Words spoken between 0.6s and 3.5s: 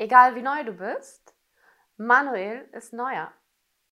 du bist, Manuel ist neuer.